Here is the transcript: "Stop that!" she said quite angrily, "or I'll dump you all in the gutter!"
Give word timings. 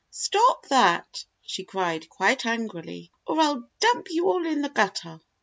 "Stop 0.09 0.65
that!" 0.69 1.25
she 1.43 1.63
said 1.71 2.09
quite 2.09 2.43
angrily, 2.47 3.11
"or 3.27 3.39
I'll 3.39 3.69
dump 3.79 4.07
you 4.09 4.31
all 4.31 4.47
in 4.47 4.63
the 4.63 4.69
gutter!" 4.69 5.19